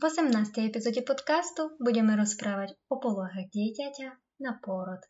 V 0.00 0.08
18. 0.08 0.72
epizóde 0.72 1.04
podcastu 1.04 1.76
budeme 1.76 2.16
rozprávať 2.16 2.72
o 2.88 2.96
polohách 2.96 3.52
dieťaťa 3.52 4.40
na 4.40 4.56
pôrod. 4.64 5.04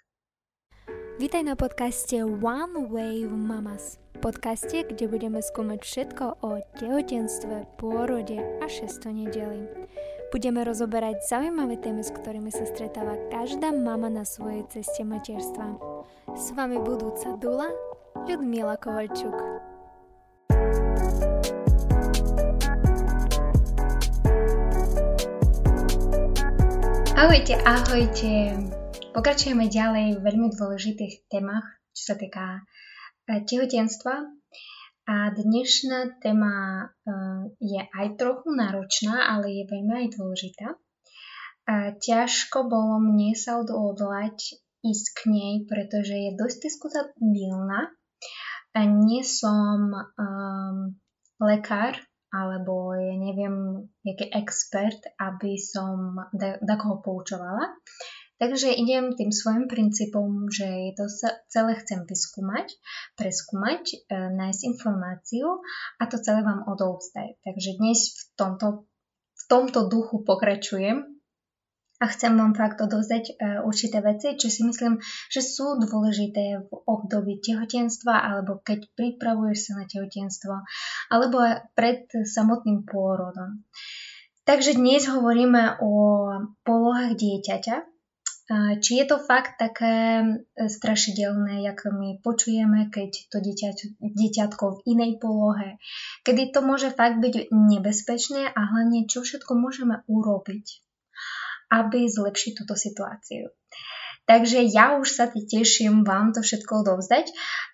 Vítaj 1.22 1.46
na 1.46 1.54
podcaste 1.54 2.18
One 2.26 2.90
Wave 2.90 3.30
Mamas. 3.30 4.02
Podcaste, 4.18 4.82
kde 4.82 5.06
budeme 5.06 5.38
skúmať 5.38 5.86
všetko 5.86 6.24
o 6.42 6.58
tehotenstve, 6.82 7.78
pôrode 7.78 8.42
a 8.58 8.66
šesto 8.66 9.14
nedeli. 9.14 9.70
Budeme 10.34 10.66
rozoberať 10.66 11.30
zaujímavé 11.30 11.78
témy, 11.78 12.02
s 12.02 12.10
ktorými 12.10 12.50
sa 12.50 12.66
stretáva 12.66 13.14
každá 13.30 13.70
mama 13.70 14.10
na 14.10 14.26
svojej 14.26 14.66
ceste 14.66 15.06
materstva. 15.06 15.78
S 16.34 16.50
vami 16.58 16.82
budúca 16.82 17.38
Dula, 17.38 17.70
Ľudmila 18.26 18.74
Kovalčuk. 18.82 19.71
Ahojte, 27.22 27.54
ahojte. 27.54 28.50
Pokračujeme 29.14 29.70
ďalej 29.70 30.18
v 30.18 30.26
veľmi 30.26 30.58
dôležitých 30.58 31.30
témach, 31.30 31.62
čo 31.94 32.10
sa 32.10 32.14
týka 32.18 32.66
e, 33.30 33.46
tehotenstva. 33.46 34.26
A 35.06 35.30
dnešná 35.30 36.18
téma 36.18 36.82
e, 36.82 36.84
je 37.62 37.78
aj 37.78 38.18
trochu 38.18 38.50
náročná, 38.50 39.38
ale 39.38 39.54
je 39.54 39.70
veľmi 39.70 40.02
aj 40.02 40.08
dôležitá. 40.18 40.74
A 41.70 41.94
ťažko 41.94 42.66
bolo 42.66 42.98
mne 42.98 43.38
sa 43.38 43.62
odhodlať 43.62 44.58
ísť 44.82 45.06
k 45.14 45.20
nej, 45.30 45.52
pretože 45.70 46.18
je 46.18 46.34
dosť 46.34 46.58
diskutabilná. 46.58 47.86
Nie 48.82 49.22
som 49.22 49.94
um, 49.94 50.98
lekár, 51.38 52.02
alebo 52.32 52.96
ja 52.96 53.12
neviem, 53.14 53.86
jaký 54.00 54.32
expert, 54.32 55.04
aby 55.20 55.60
som 55.60 56.16
da, 56.32 56.74
koho 56.80 57.04
poučovala. 57.04 57.76
Takže 58.40 58.74
idem 58.74 59.14
tým 59.14 59.30
svojim 59.30 59.70
princípom, 59.70 60.50
že 60.50 60.66
je 60.66 60.92
to 60.98 61.06
celé 61.46 61.78
chcem 61.78 62.02
vyskúmať, 62.02 62.74
preskúmať, 63.14 63.82
e, 63.86 63.96
nájsť 64.34 64.60
informáciu 64.66 65.62
a 66.00 66.10
to 66.10 66.18
celé 66.18 66.42
vám 66.42 66.66
odovzdať. 66.66 67.38
Takže 67.38 67.70
dnes 67.78 67.98
v 68.10 68.22
tomto, 68.34 68.90
v 69.38 69.44
tomto 69.46 69.86
duchu 69.86 70.26
pokračujem 70.26 71.11
a 72.02 72.10
chcem 72.10 72.34
vám 72.34 72.58
fakt 72.58 72.82
odovzdať 72.82 73.24
uh, 73.30 73.62
určité 73.62 74.02
veci, 74.02 74.34
čo 74.34 74.50
si 74.50 74.66
myslím, 74.66 74.98
že 75.30 75.38
sú 75.38 75.78
dôležité 75.78 76.66
v 76.66 76.70
období 76.90 77.38
tehotenstva 77.38 78.26
alebo 78.26 78.58
keď 78.58 78.90
pripravuješ 78.98 79.70
sa 79.70 79.72
na 79.78 79.84
tehotenstvo 79.86 80.66
alebo 81.14 81.38
pred 81.78 82.10
samotným 82.10 82.82
pôrodom. 82.82 83.62
Takže 84.42 84.74
dnes 84.74 85.06
hovoríme 85.06 85.78
o 85.78 85.92
polohách 86.66 87.14
dieťaťa. 87.14 87.76
Či 88.82 88.92
je 89.00 89.04
to 89.06 89.16
fakt 89.22 89.56
také 89.56 90.20
e, 90.20 90.24
strašidelné, 90.68 91.64
ako 91.72 91.94
my 91.94 92.08
počujeme, 92.20 92.90
keď 92.92 93.32
to 93.32 93.38
dieťa, 93.40 93.96
dieťatko 94.02 94.64
v 94.76 94.80
inej 94.92 95.22
polohe, 95.22 95.80
kedy 96.26 96.52
to 96.52 96.60
môže 96.60 96.92
fakt 96.92 97.22
byť 97.22 97.48
nebezpečné 97.48 98.52
a 98.52 98.60
hlavne 98.60 99.08
čo 99.08 99.24
všetko 99.24 99.56
môžeme 99.56 100.04
urobiť 100.04 100.84
aby 101.72 102.04
zlepšiť 102.04 102.52
túto 102.60 102.76
situáciu. 102.76 103.48
Takže 104.28 104.62
ja 104.70 105.00
už 105.00 105.08
sa 105.08 105.26
teším 105.32 106.04
vám 106.04 106.30
to 106.30 106.44
všetko 106.44 106.86
odovzdať, 106.86 107.32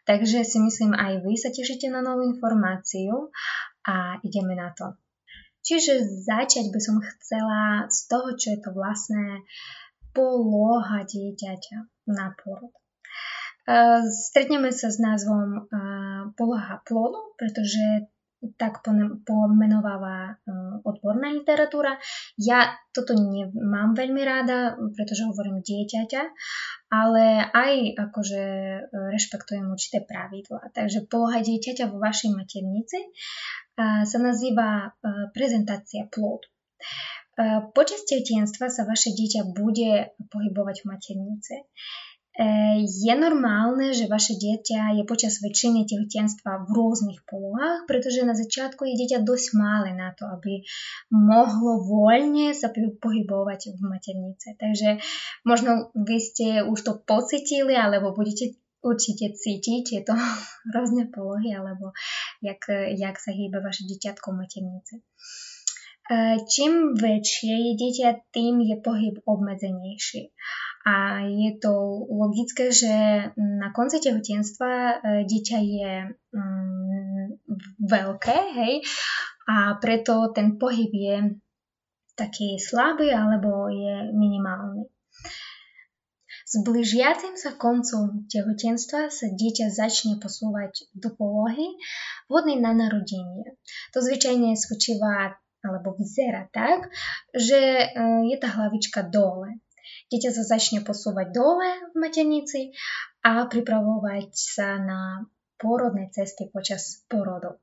takže 0.09 0.47
si 0.47 0.59
myslím 0.65 0.97
aj 0.97 1.21
vy 1.27 1.35
sa 1.37 1.53
tešíte 1.53 1.93
na 1.93 2.01
novú 2.01 2.25
informáciu 2.25 3.29
a 3.85 4.17
ideme 4.25 4.57
na 4.57 4.73
to. 4.73 4.97
Čiže 5.61 6.25
začať 6.25 6.73
by 6.73 6.81
som 6.81 7.05
chcela 7.05 7.85
z 7.93 7.99
toho, 8.09 8.29
čo 8.41 8.57
je 8.57 8.59
to 8.65 8.71
vlastné 8.73 9.45
poloha 10.17 11.05
dieťaťa 11.05 12.09
na 12.09 12.33
porod. 12.41 12.73
Stretneme 14.09 14.73
sa 14.73 14.89
s 14.89 14.97
názvom 14.97 15.69
poloha 16.41 16.81
plodu, 16.89 17.21
pretože 17.37 18.09
tak 18.55 18.87
pomenováva 19.27 20.31
e, 20.31 20.53
odborná 20.87 21.35
literatúra. 21.35 21.99
Ja 22.39 22.71
toto 22.95 23.19
nemám 23.19 23.99
veľmi 23.99 24.23
ráda, 24.23 24.79
pretože 24.95 25.27
hovorím 25.27 25.59
dieťaťa, 25.63 26.23
ale 26.95 27.51
aj 27.51 27.73
akože 27.99 28.45
e, 28.79 28.81
rešpektujem 29.11 29.67
určité 29.67 30.07
pravidlá. 30.07 30.71
Takže 30.71 31.11
poloha 31.11 31.43
dieťaťa 31.43 31.91
vo 31.91 31.99
vašej 31.99 32.31
maternici 32.31 32.99
e, 33.03 33.09
sa 34.07 34.19
nazýva 34.23 34.95
prezentácia 35.35 36.07
plod. 36.07 36.47
Počas 37.71 38.03
tehotenstva 38.03 38.67
sa 38.67 38.83
vaše 38.83 39.15
dieťa 39.15 39.55
bude 39.55 40.11
pohybovať 40.27 40.83
v 40.83 40.89
maternici. 40.91 41.55
Je 42.87 43.15
normálne, 43.19 43.91
že 43.91 44.07
vaše 44.07 44.39
dieťa 44.39 44.95
je 44.95 45.03
počas 45.11 45.43
väčšiny 45.43 45.91
tehotenstva 45.91 46.65
v 46.65 46.69
rôznych 46.71 47.27
polohách, 47.27 47.91
pretože 47.91 48.23
na 48.23 48.31
začiatku 48.39 48.87
je 48.87 48.95
dieťa 48.95 49.27
dosť 49.27 49.59
malé 49.59 49.91
na 49.91 50.15
to, 50.15 50.23
aby 50.31 50.63
mohlo 51.11 51.83
voľne 51.83 52.55
sa 52.55 52.71
pohybovať 52.71 53.75
v 53.75 53.81
maternice. 53.83 54.55
Takže 54.55 55.03
možno 55.43 55.91
vy 55.99 56.23
ste 56.23 56.63
už 56.63 56.79
to 56.87 56.93
pocitili, 57.03 57.75
alebo 57.75 58.15
budete 58.15 58.55
určite 58.87 59.35
cítiť 59.35 59.83
tieto 59.83 60.15
rôzne 60.71 61.11
polohy, 61.11 61.59
alebo 61.59 61.91
jak, 62.39 62.71
jak 62.95 63.19
sa 63.19 63.35
hýba 63.35 63.59
vaše 63.59 63.83
dieťatko 63.83 64.31
v 64.31 64.39
maternice. 64.47 64.95
Čím 66.49 66.95
väčšie 66.95 67.53
je 67.67 67.73
dieťa, 67.77 68.31
tým 68.31 68.63
je 68.63 68.79
pohyb 68.79 69.19
obmedzenejší. 69.27 70.33
A 70.89 71.21
je 71.29 71.53
to 71.61 71.73
logické, 72.09 72.73
že 72.73 72.89
na 73.37 73.69
konci 73.77 74.01
tehotenstva 74.01 74.73
e, 74.73 74.95
dieťa 75.29 75.59
je 75.61 75.93
mm, 76.33 77.25
veľké, 77.85 78.39
hej, 78.57 78.75
a 79.49 79.77
preto 79.77 80.33
ten 80.33 80.57
pohyb 80.57 80.89
je 80.89 81.17
taký 82.17 82.57
slabý 82.57 83.13
alebo 83.13 83.69
je 83.69 84.17
minimálny. 84.17 84.89
S 86.49 86.65
blížiacim 86.65 87.37
sa 87.37 87.53
koncom 87.61 88.25
tehotenstva 88.25 89.13
sa 89.13 89.27
dieťa 89.29 89.69
začne 89.69 90.17
posúvať 90.17 90.89
do 90.97 91.13
polohy 91.13 91.77
vhodnej 92.33 92.57
na 92.65 92.73
narodenie. 92.73 93.61
To 93.93 94.01
zvyčajne 94.01 94.57
spočíva 94.57 95.37
alebo 95.61 95.93
vyzerá 96.01 96.49
tak, 96.49 96.89
že 97.37 97.61
e, 97.85 97.87
je 98.33 98.37
tá 98.41 98.49
hlavička 98.57 99.05
dole. 99.13 99.61
Dieťa 100.09 100.31
sa 100.33 100.45
začne 100.57 100.81
posúvať 100.81 101.37
dole 101.37 101.69
v 101.93 101.95
maternici 102.01 102.73
a 103.21 103.45
pripravovať 103.45 104.33
sa 104.33 104.81
na 104.81 105.29
pôrodné 105.61 106.09
cesty 106.09 106.49
počas 106.49 107.05
porodov. 107.13 107.61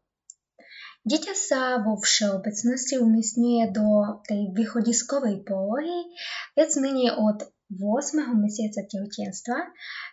Dieťa 1.06 1.33
sa 1.38 1.61
vo 1.81 1.97
všeobecnosti 1.97 2.97
umiestňuje 2.97 3.73
do 3.73 4.22
tej 4.25 4.53
východiskovej 4.57 5.45
polohy 5.45 6.09
viac 6.57 6.73
menej 6.81 7.13
od 7.17 7.45
8. 7.73 8.25
mesiaca 8.38 8.85
tehotenstva, 8.85 9.57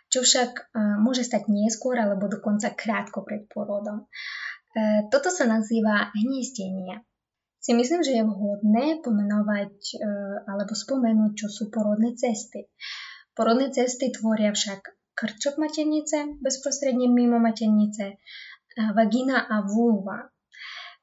čo 0.09 0.25
však 0.25 0.51
e, 0.53 0.61
môže 1.01 1.21
stať 1.21 1.53
neskôr 1.53 1.97
alebo 1.97 2.25
dokonca 2.29 2.73
krátko 2.73 3.21
pred 3.21 3.45
porodom. 3.49 4.05
E, 4.05 5.09
toto 5.13 5.29
sa 5.29 5.45
nazýva 5.45 6.09
hniezdenie 6.17 7.01
si 7.63 7.71
myslím, 7.71 8.03
že 8.03 8.19
je 8.19 8.27
vhodné 8.27 8.99
pomenovať 8.99 9.75
e, 9.95 9.95
alebo 10.51 10.75
spomenúť, 10.75 11.31
čo 11.39 11.47
sú 11.47 11.71
porodné 11.71 12.11
cesty. 12.19 12.67
Porodné 13.31 13.71
cesty 13.71 14.11
tvoria 14.11 14.51
však 14.51 14.83
krčok 15.15 15.55
maternice, 15.55 16.37
bezprostredne 16.43 17.07
mimo 17.07 17.39
maternice, 17.39 18.19
vagína 18.75 19.47
a 19.47 19.63
vulva. 19.63 20.27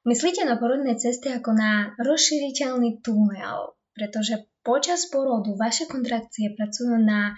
Myslíte 0.04 0.44
na 0.44 0.60
porodné 0.60 1.00
cesty 1.00 1.32
ako 1.32 1.56
na 1.56 1.96
rozšíriteľný 1.96 3.00
tunel, 3.00 3.76
pretože 3.96 4.48
počas 4.60 5.08
porodu 5.08 5.56
vaše 5.56 5.88
kontrakcie 5.88 6.52
pracujú 6.56 7.00
na 7.00 7.32
e, 7.32 7.34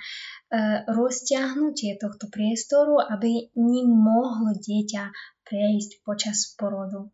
rozťahnutie 0.91 1.99
tohto 2.03 2.27
priestoru, 2.27 2.99
aby 2.99 3.55
ním 3.55 3.87
mohlo 3.91 4.55
dieťa 4.59 5.15
prejsť 5.47 6.03
počas 6.03 6.55
porodu. 6.59 7.11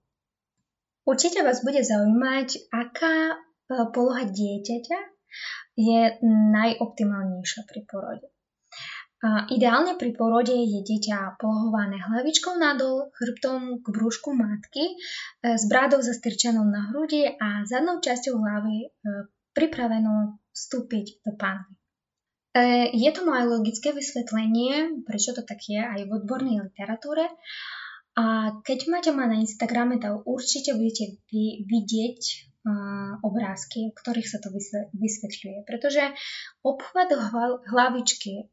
Určite 1.08 1.40
vás 1.40 1.64
bude 1.64 1.80
zaujímať, 1.80 2.68
aká 2.68 3.32
e, 3.32 3.36
poloha 3.96 4.28
dieťaťa 4.28 5.00
je 5.80 6.00
najoptimálnejšia 6.52 7.64
pri 7.64 7.80
porode. 7.88 8.28
Ideálne 9.50 9.98
pri 9.98 10.14
porode 10.14 10.52
je 10.52 10.78
dieťa 10.84 11.40
polohované 11.42 11.98
hlavičkou 11.98 12.54
nadol, 12.60 13.10
chrbtom 13.16 13.80
k 13.80 13.86
brúšku 13.88 14.36
matky, 14.36 14.84
e, 14.84 14.94
s 15.56 15.64
brádou 15.64 16.04
zastrčenou 16.04 16.68
na 16.68 16.92
hrudi 16.92 17.24
a 17.24 17.64
zadnou 17.64 18.04
časťou 18.04 18.36
hlavy 18.36 18.76
e, 18.84 18.88
pripravenou 19.56 20.36
vstúpiť 20.52 21.24
do 21.24 21.32
panvy. 21.40 21.72
Je 22.90 23.10
to 23.14 23.22
moje 23.22 23.46
logické 23.46 23.94
vysvetlenie, 23.94 25.06
prečo 25.06 25.30
to 25.30 25.46
tak 25.46 25.62
je 25.70 25.78
aj 25.78 26.10
v 26.10 26.10
odbornej 26.10 26.58
literatúre 26.66 27.30
a 28.18 28.50
keď 28.66 28.78
máte 28.90 29.10
ma 29.14 29.30
na 29.30 29.38
Instagrame, 29.38 30.02
tak 30.02 30.26
určite 30.26 30.74
budete 30.74 31.22
vy, 31.30 31.62
vidieť 31.70 32.50
obrázky, 33.22 33.94
v 33.94 33.96
ktorých 33.96 34.28
sa 34.28 34.42
to 34.42 34.50
vysvetľuje. 34.98 35.62
Pretože 35.62 36.02
obchvat 36.66 37.14
hlavičky 37.70 38.50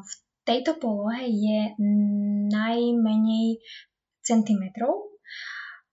v 0.00 0.10
tejto 0.46 0.78
polohe 0.78 1.26
je 1.26 1.74
najmenej 2.48 3.60
centimetrov 4.22 5.12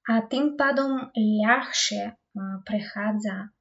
a 0.08 0.24
tým 0.30 0.56
pádom 0.56 1.12
ľahšie 1.18 2.16
prechádza 2.64 3.52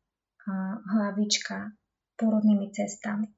hlavička 0.93 1.75
porodnými 2.15 2.71
cestami. 2.71 3.33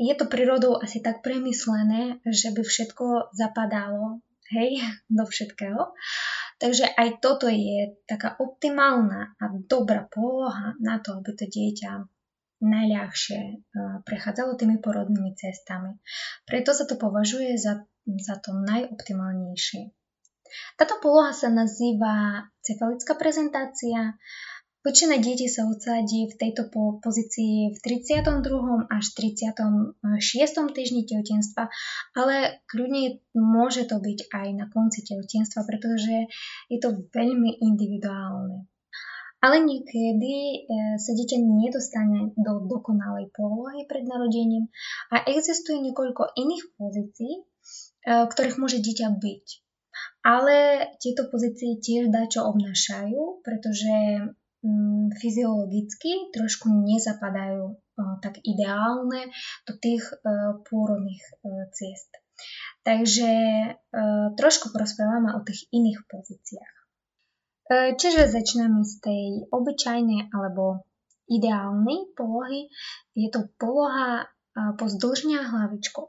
Je 0.00 0.14
to 0.16 0.26
prírodou 0.32 0.80
asi 0.80 1.04
tak 1.04 1.20
premyslené, 1.22 2.24
že 2.24 2.50
by 2.56 2.64
všetko 2.64 3.36
zapadalo 3.36 4.24
hej, 4.54 4.82
do 5.18 5.24
všetkého. 5.26 5.94
Takže 6.56 6.88
aj 6.96 7.20
toto 7.20 7.52
je 7.52 8.00
taká 8.08 8.40
optimálna 8.40 9.36
a 9.36 9.44
dobrá 9.52 10.08
poloha 10.08 10.72
na 10.80 10.96
to, 11.04 11.20
aby 11.20 11.36
to 11.36 11.44
dieťa 11.44 12.08
najľahšie 12.56 13.68
prechádzalo 14.08 14.56
tými 14.56 14.80
porodnými 14.80 15.36
cestami. 15.36 16.00
Preto 16.48 16.72
sa 16.72 16.88
to 16.88 16.96
považuje 16.96 17.60
za, 17.60 17.84
za 18.08 18.40
to 18.40 18.56
najoptimálnejšie. 18.56 19.92
Táto 20.80 20.96
poloha 21.04 21.36
sa 21.36 21.52
nazýva 21.52 22.48
cefalická 22.64 23.12
prezentácia 23.18 24.16
Väčšina 24.86 25.18
detí 25.18 25.50
sa 25.50 25.66
odsadí 25.66 26.30
v 26.30 26.38
tejto 26.38 26.70
pozícii 27.02 27.74
v 27.74 27.78
32. 27.82 28.86
až 28.86 29.04
36. 29.18 29.98
týždni 30.70 31.02
tehotenstva, 31.10 31.66
ale 32.14 32.62
kľudne 32.70 33.18
môže 33.34 33.82
to 33.90 33.98
byť 33.98 34.30
aj 34.30 34.46
na 34.54 34.70
konci 34.70 35.02
tehotenstva, 35.02 35.66
pretože 35.66 36.30
je 36.70 36.78
to 36.78 37.02
veľmi 37.10 37.58
individuálne. 37.66 38.70
Ale 39.42 39.66
niekedy 39.66 40.34
e, 40.54 40.58
sa 41.02 41.12
dieťa 41.18 41.38
nedostane 41.42 42.30
do 42.38 42.70
dokonalej 42.70 43.34
polohy 43.34 43.90
pred 43.90 44.06
narodením 44.06 44.70
a 45.10 45.26
existuje 45.26 45.82
niekoľko 45.82 46.30
iných 46.38 46.64
pozícií, 46.78 47.34
e, 47.34 47.42
ktorých 48.06 48.62
môže 48.62 48.78
dieťa 48.78 49.18
byť. 49.18 49.46
Ale 50.22 50.56
tieto 51.02 51.26
pozície 51.26 51.74
tiež 51.82 52.14
dačo 52.14 52.46
obnášajú, 52.46 53.42
pretože 53.42 53.94
fyziologicky 55.20 56.32
trošku 56.34 56.68
nezapadajú 56.70 57.76
tak 58.20 58.40
ideálne 58.44 59.32
do 59.64 59.72
tých 59.80 60.04
e, 60.04 60.14
pôrodných 60.68 61.24
e, 61.24 61.32
ciest. 61.72 62.12
Takže 62.84 63.32
e, 63.32 63.70
trošku 64.36 64.68
porozprávame 64.68 65.32
o 65.32 65.40
tých 65.40 65.64
iných 65.72 66.04
pozíciách. 66.04 66.74
Čiže 67.66 68.30
začneme 68.30 68.86
z 68.86 68.94
tej 69.02 69.24
obyčajnej 69.50 70.30
alebo 70.30 70.86
ideálnej 71.26 72.14
polohy. 72.14 72.70
Je 73.10 73.26
to 73.26 73.50
poloha 73.58 74.30
pozdĺžňa 74.54 75.50
hlavičkou. 75.50 76.06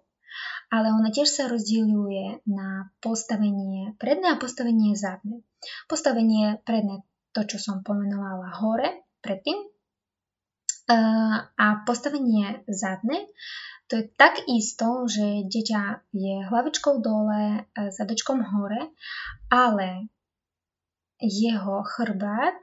Ale 0.69 0.93
ona 0.93 1.09
tiež 1.09 1.25
sa 1.25 1.49
rozdieluje 1.49 2.45
na 2.45 2.93
postavenie 3.01 3.97
predné 3.97 4.37
a 4.37 4.37
postavenie 4.37 4.93
zadné. 4.93 5.41
Postavenie 5.89 6.61
predné 6.61 7.01
to, 7.37 7.45
čo 7.45 7.61
som 7.61 7.85
pomenovala 7.85 8.49
hore 8.57 9.05
predtým. 9.21 9.61
A 10.89 11.67
postavenie 11.85 12.65
zadné, 12.65 13.29
to 13.85 14.01
je 14.01 14.09
tak 14.17 14.41
isto, 14.49 15.05
že 15.05 15.45
dieťa 15.45 16.09
je 16.15 16.47
hlavičkou 16.49 17.03
dole, 17.03 17.69
zadočkom 17.75 18.41
hore, 18.41 18.89
ale 19.53 20.09
jeho 21.21 21.85
chrbát 21.85 22.57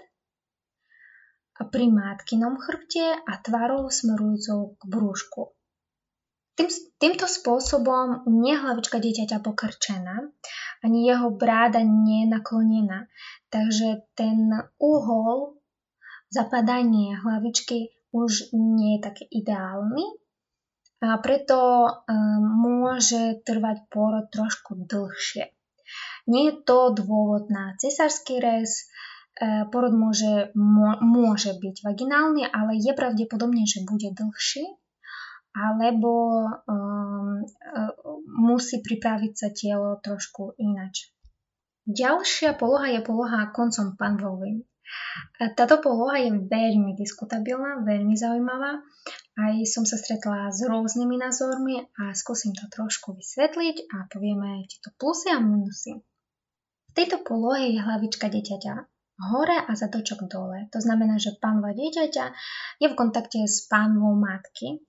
pri 1.70 1.87
matkinom 1.87 2.59
chrbte 2.59 3.15
a 3.15 3.32
tvarou 3.38 3.87
smerujúcou 3.93 4.75
k 4.75 4.82
brúšku. 4.91 5.43
Tým, 6.55 6.71
týmto 7.03 7.27
spôsobom 7.27 8.31
nie 8.31 8.55
hlavička 8.55 9.03
dieťaťa 9.03 9.43
pokrčená, 9.43 10.31
ani 10.87 10.99
jeho 11.03 11.35
bráda 11.35 11.83
nie 11.83 12.27
je 12.27 12.29
naklonená. 12.31 13.11
Takže 13.51 14.06
ten 14.15 14.55
uhol 14.79 15.59
zapadanie 16.31 17.19
hlavičky 17.19 17.91
už 18.15 18.55
nie 18.55 18.99
je 18.99 19.01
taký 19.03 19.25
ideálny 19.27 20.06
a 21.03 21.19
preto 21.19 21.59
um, 21.59 22.43
môže 22.43 23.43
trvať 23.43 23.91
pôrod 23.91 24.31
trošku 24.31 24.87
dlhšie. 24.87 25.51
Nie 26.31 26.43
je 26.51 26.55
to 26.65 26.95
dôvod 26.95 27.53
na 27.53 27.77
cesársky 27.77 28.41
rez, 28.41 28.89
e, 29.37 29.69
porod 29.69 29.93
môže, 29.93 30.49
môže 31.05 31.53
byť 31.61 31.85
vaginálny, 31.85 32.49
ale 32.49 32.81
je 32.81 32.97
pravdepodobne, 32.97 33.69
že 33.69 33.85
bude 33.85 34.09
dlhší 34.17 34.65
alebo 35.55 36.43
um, 36.67 37.39
musí 38.27 38.83
pripraviť 38.83 39.33
sa 39.33 39.49
telo 39.55 40.03
trošku 40.03 40.59
inač. 40.59 41.15
Ďalšia 41.87 42.59
poloha 42.59 42.91
je 42.91 43.01
poloha 43.06 43.55
koncom 43.55 43.95
panvovým. 43.95 44.67
Táto 45.56 45.81
poloha 45.81 46.21
je 46.21 46.33
veľmi 46.33 46.93
diskutabilná, 46.97 47.85
veľmi 47.87 48.15
zaujímavá. 48.17 48.83
Aj 49.37 49.55
som 49.65 49.89
sa 49.89 49.97
stretla 49.97 50.53
s 50.53 50.65
rôznymi 50.65 51.17
názormi 51.17 51.81
a 52.01 52.12
skúsim 52.12 52.53
to 52.53 52.69
trošku 52.69 53.17
vysvetliť 53.17 53.91
a 53.95 53.97
povieme 54.12 54.65
tieto 54.69 54.93
plusy 54.97 55.33
a 55.33 55.41
minusy. 55.41 56.05
V 56.91 56.93
tejto 56.93 57.25
polohe 57.25 57.75
je 57.75 57.81
hlavička 57.81 58.29
dieťaťa 58.29 58.75
hore 59.31 59.59
a 59.62 59.73
zadočok 59.73 60.27
dole. 60.27 60.67
To 60.75 60.79
znamená, 60.83 61.23
že 61.23 61.39
pánva 61.39 61.71
dieťaťa 61.71 62.25
je 62.83 62.87
v 62.91 62.99
kontakte 62.99 63.47
s 63.47 63.67
pánvou 63.71 64.19
matky 64.19 64.83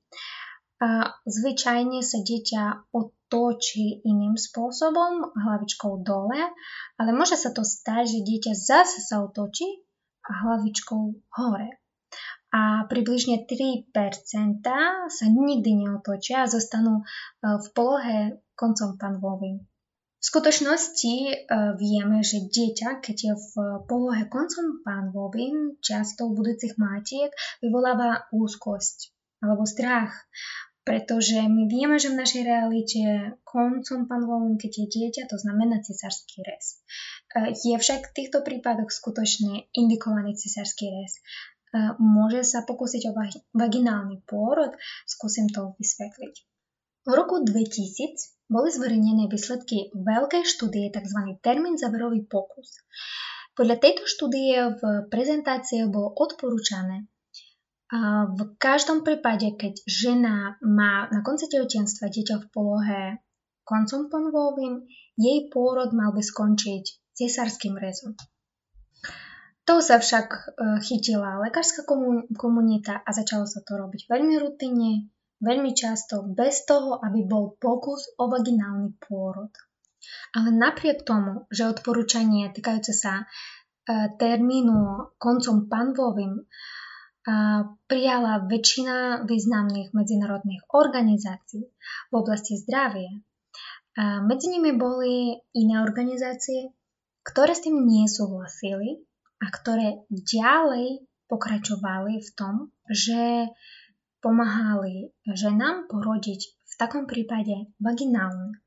a 0.84 1.16
zvyčajne 1.24 2.04
sa 2.04 2.20
dieťa 2.20 2.92
otočí 2.92 4.04
iným 4.04 4.36
spôsobom, 4.36 5.32
hlavičkou 5.32 6.04
dole, 6.04 6.42
ale 7.00 7.10
môže 7.16 7.40
sa 7.40 7.56
to 7.56 7.64
stať, 7.64 8.12
že 8.12 8.28
dieťa 8.28 8.52
zase 8.52 9.00
sa 9.00 9.24
otočí 9.24 9.68
a 10.28 10.32
hlavičkou 10.44 11.04
hore. 11.40 11.80
A 12.52 12.88
približne 12.88 13.48
3% 13.48 13.92
sa 15.12 15.26
nikdy 15.28 15.72
neotočia 15.76 16.44
a 16.44 16.52
zostanú 16.52 17.04
e, 17.04 17.04
v 17.44 17.68
polohe 17.76 18.40
koncom 18.56 18.96
panvovým. 18.96 19.60
V 19.60 20.24
skutočnosti 20.24 21.16
e, 21.28 21.34
vieme, 21.76 22.24
že 22.24 22.48
dieťa, 22.48 23.04
keď 23.04 23.18
je 23.20 23.34
v 23.36 23.52
polohe 23.92 24.24
koncom 24.32 24.80
pánvovým, 24.88 25.84
často 25.84 26.32
u 26.32 26.36
budúcich 26.36 26.80
matiek 26.80 27.32
vyvoláva 27.60 28.32
úzkosť 28.32 29.15
alebo 29.44 29.64
strach 29.68 30.14
pretože 30.86 31.42
my 31.42 31.66
vieme, 31.66 31.98
že 31.98 32.14
v 32.14 32.22
našej 32.22 32.42
realite 32.46 33.02
koncom 33.42 34.06
panovom, 34.06 34.54
keď 34.54 34.86
je 34.86 34.88
dieťa, 34.94 35.24
to 35.26 35.42
znamená 35.42 35.82
cisársky 35.82 36.46
rez. 36.46 36.78
E, 37.34 37.58
je 37.58 37.74
však 37.74 38.14
v 38.14 38.16
týchto 38.22 38.46
prípadoch 38.46 38.94
skutočne 38.94 39.66
indikovaný 39.74 40.38
cisársky 40.38 40.94
rez. 40.94 41.18
E, 41.18 41.22
môže 41.98 42.46
sa 42.46 42.62
pokúsiť 42.62 43.02
o 43.10 43.18
vaginálny 43.58 44.22
pôrod, 44.30 44.78
skúsim 45.10 45.50
to 45.50 45.74
vysvetliť. 45.82 46.36
V 47.10 47.12
roku 47.18 47.42
2000 47.42 48.46
boli 48.46 48.70
zverejnené 48.70 49.26
výsledky 49.26 49.90
veľkej 49.90 50.46
štúdie, 50.46 50.94
tzv. 50.94 51.42
termín 51.42 51.82
záverový 51.82 52.30
pokus. 52.30 52.78
Podľa 53.58 53.82
tejto 53.82 54.06
štúdie 54.06 54.78
v 54.78 55.10
prezentácii 55.10 55.90
bolo 55.90 56.14
odporúčané, 56.14 57.10
v 58.34 58.42
každom 58.58 59.06
prípade, 59.06 59.54
keď 59.54 59.86
žena 59.86 60.58
má 60.66 61.06
na 61.14 61.22
konci 61.22 61.46
tehotenstva 61.46 62.10
dieťa 62.10 62.42
v 62.42 62.50
polohe 62.50 63.02
koncom 63.62 64.10
ponovovým, 64.10 64.90
jej 65.18 65.50
pôrod 65.54 65.94
mal 65.94 66.10
by 66.14 66.22
skončiť 66.22 67.14
cesárským 67.14 67.78
rezom. 67.78 68.18
To 69.66 69.82
sa 69.82 69.98
však 69.98 70.28
e, 70.30 70.40
chytila 70.86 71.42
lekárska 71.42 71.90
komunita 72.38 73.02
a 73.02 73.10
začalo 73.10 73.50
sa 73.50 73.66
to 73.66 73.82
robiť 73.82 74.06
veľmi 74.06 74.38
rutinne, 74.38 75.10
veľmi 75.42 75.74
často, 75.74 76.22
bez 76.22 76.70
toho, 76.70 77.02
aby 77.02 77.26
bol 77.26 77.58
pokus 77.58 78.06
o 78.22 78.30
vaginálny 78.30 78.94
pôrod. 79.02 79.50
Ale 80.38 80.54
napriek 80.54 81.02
tomu, 81.02 81.50
že 81.50 81.66
odporúčanie 81.66 82.54
týkajúce 82.54 82.94
sa 82.94 83.26
e, 83.26 83.26
termínu 84.22 85.18
koncom 85.18 85.66
panvovým 85.66 86.46
prijala 87.90 88.46
väčšina 88.46 89.26
významných 89.26 89.98
medzinárodných 89.98 90.62
organizácií 90.70 91.66
v 92.10 92.14
oblasti 92.14 92.62
zdravia. 92.62 93.10
Medzi 94.00 94.54
nimi 94.54 94.78
boli 94.78 95.34
iné 95.58 95.82
organizácie, 95.82 96.70
ktoré 97.26 97.58
s 97.58 97.66
tým 97.66 97.82
nesúhlasili 97.82 99.02
a 99.42 99.50
ktoré 99.50 100.06
ďalej 100.14 101.10
pokračovali 101.26 102.22
v 102.22 102.30
tom, 102.38 102.70
že 102.86 103.50
pomáhali 104.22 105.10
ženám 105.26 105.90
porodiť 105.90 106.42
v 106.46 106.74
takom 106.78 107.10
prípade 107.10 107.74
vaginálne. 107.82 108.62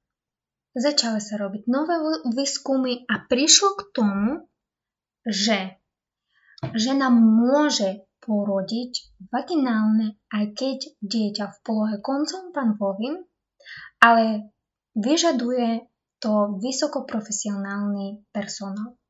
Začali 0.74 1.22
sa 1.22 1.38
robiť 1.38 1.70
nové 1.70 1.94
výskumy 2.34 3.06
a 3.06 3.22
prišlo 3.26 3.68
k 3.78 3.82
tomu, 3.94 4.30
že 5.22 5.78
žena 6.74 7.10
môže 7.10 8.07
porodiť 8.28 8.92
vaginálne, 9.32 10.20
aj 10.28 10.44
keď 10.52 10.78
dieťa 11.00 11.46
v 11.48 11.58
polohe 11.64 11.96
koncom 12.04 12.52
panvovým, 12.52 13.24
ale 14.04 14.52
vyžaduje 14.92 15.88
to 16.20 16.60
vysokoprofesionálny 16.60 18.28
personál. 18.28 19.00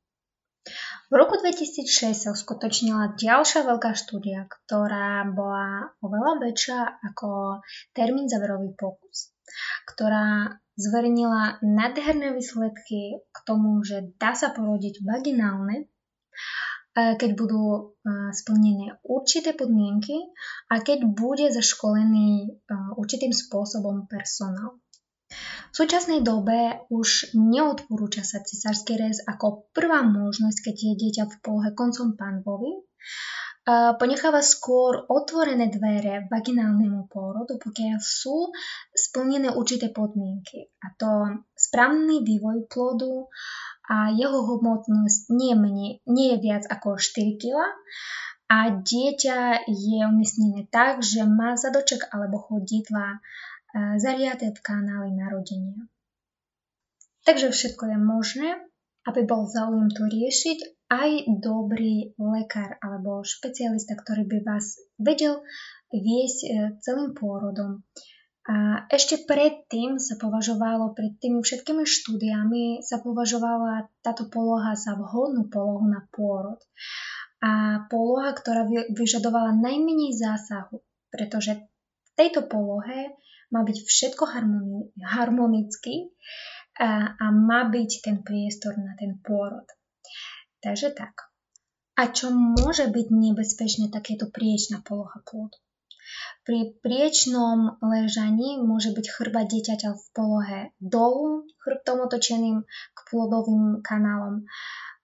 V 1.08 1.14
roku 1.16 1.40
2006 1.40 2.12
sa 2.12 2.30
uskutočnila 2.36 3.16
ďalšia 3.16 3.64
veľká 3.64 3.96
štúdia, 3.96 4.44
ktorá 4.44 5.24
bola 5.32 5.96
oveľa 6.04 6.32
väčšia 6.44 6.80
ako 7.08 7.58
termín 7.96 8.28
záverový 8.28 8.76
pokus, 8.76 9.32
ktorá 9.88 10.60
zverejnila 10.76 11.64
nádherné 11.64 12.36
výsledky 12.36 13.24
k 13.24 13.36
tomu, 13.48 13.80
že 13.80 14.12
dá 14.20 14.36
sa 14.36 14.52
porodiť 14.52 15.00
vaginálne, 15.00 15.88
keď 17.18 17.30
budú 17.38 17.64
e, 17.68 17.80
splnené 18.34 18.98
určité 19.06 19.54
podmienky 19.54 20.18
a 20.72 20.82
keď 20.82 21.06
bude 21.06 21.46
zaškolený 21.52 22.30
e, 22.42 22.48
určitým 22.98 23.30
spôsobom 23.30 24.10
personál. 24.10 24.82
V 25.72 25.74
súčasnej 25.84 26.24
dobe 26.24 26.88
už 26.88 27.36
neodporúča 27.36 28.24
sa 28.24 28.40
cisársky 28.40 28.96
rez 28.96 29.20
ako 29.28 29.68
prvá 29.76 30.00
možnosť, 30.00 30.72
keď 30.72 30.76
je 30.80 30.92
dieťa 30.96 31.24
v 31.28 31.34
polohe 31.44 31.70
koncom 31.76 32.16
panvovi. 32.16 32.72
Ponecháva 34.00 34.40
skôr 34.40 35.04
otvorené 35.12 35.68
dvere 35.68 36.24
vaginálnemu 36.32 37.04
pôrodu, 37.12 37.60
pokiaľ 37.60 38.00
sú 38.00 38.48
splnené 38.96 39.52
určité 39.52 39.92
podmienky. 39.92 40.72
A 40.80 40.96
to 40.96 41.44
správny 41.52 42.24
vývoj 42.24 42.64
plodu 42.72 43.28
a 43.88 44.12
jeho 44.12 44.44
hmotnosť 44.44 45.32
nie, 45.32 45.56
menej, 45.56 45.92
nie 46.04 46.36
je 46.36 46.38
viac 46.44 46.64
ako 46.68 47.00
4 47.00 47.40
kg 47.40 47.56
a 48.48 48.80
dieťa 48.80 49.68
je 49.68 49.98
umiestnené 50.08 50.68
tak, 50.68 51.04
že 51.04 51.24
má 51.24 51.56
zadoček 51.56 52.08
alebo 52.12 52.40
chodidla 52.40 53.20
zariaté 54.00 54.52
v 54.56 54.60
kanáli 54.64 55.12
narodenia. 55.12 55.84
Takže 57.28 57.52
všetko 57.52 57.92
je 57.92 57.98
možné, 58.00 58.48
aby 59.04 59.20
bol 59.28 59.44
záujem 59.44 59.92
to 59.92 60.08
riešiť 60.08 60.88
aj 60.88 61.10
dobrý 61.44 62.16
lekár 62.16 62.80
alebo 62.80 63.20
špecialista, 63.20 63.92
ktorý 63.92 64.24
by 64.24 64.38
vás 64.40 64.80
vedel 64.96 65.44
viesť 65.92 66.38
e, 66.44 66.48
celým 66.80 67.12
pôrodom. 67.12 67.84
A 68.48 68.88
ešte 68.88 69.28
predtým 69.28 70.00
sa 70.00 70.16
považovalo, 70.16 70.96
pred 70.96 71.20
tými 71.20 71.44
všetkými 71.44 71.84
štúdiami 71.84 72.80
sa 72.80 72.96
považovala 72.96 73.92
táto 74.00 74.32
poloha 74.32 74.72
za 74.72 74.96
vhodnú 74.96 75.52
polohu 75.52 75.84
na 75.84 76.08
pôrod. 76.08 76.56
A 77.44 77.84
poloha, 77.92 78.32
ktorá 78.32 78.64
vyžadovala 78.88 79.52
najmenej 79.52 80.16
zásahu, 80.16 80.80
pretože 81.12 81.60
v 81.60 82.10
tejto 82.16 82.48
polohe 82.48 83.12
má 83.52 83.68
byť 83.68 83.84
všetko 83.84 84.24
harmoni- 84.24 84.96
harmonicky 84.96 86.08
a, 86.80 87.20
a 87.20 87.24
má 87.28 87.68
byť 87.68 87.90
ten 88.00 88.24
priestor 88.24 88.80
na 88.80 88.96
ten 88.96 89.20
pôrod. 89.20 89.68
Takže 90.64 90.96
tak. 90.96 91.28
A 92.00 92.08
čo 92.08 92.32
môže 92.32 92.88
byť 92.88 93.06
nebezpečné 93.12 93.92
takéto 93.92 94.32
priečná 94.32 94.80
poloha 94.80 95.20
plodu? 95.20 95.60
Pri 96.44 96.78
priečnom 96.80 97.80
ležaní 97.84 98.60
môže 98.60 98.94
byť 98.96 99.06
chrba 99.08 99.44
dieťaťa 99.44 99.90
v 99.94 100.04
polohe 100.16 100.60
dolu, 100.80 101.44
chrbtom 101.60 102.08
otočeným 102.08 102.64
k 102.68 102.98
plodovým 103.12 103.84
kanálom, 103.84 104.48